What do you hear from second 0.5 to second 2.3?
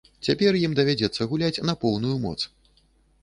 ім давядзецца згуляць на поўную